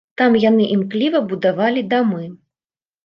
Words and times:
Там 0.19 0.37
яны 0.43 0.63
імкліва 0.75 1.21
будавалі 1.33 1.87
дамы. 1.95 2.23